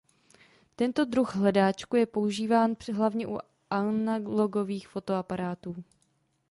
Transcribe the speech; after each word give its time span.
Tento 0.75 1.05
druh 1.05 1.35
hledáčku 1.35 1.95
je 1.95 2.05
používán 2.05 2.75
hlavně 2.93 3.27
u 3.27 3.37
analogových 3.69 4.87
fotoaparátů. 4.87 5.83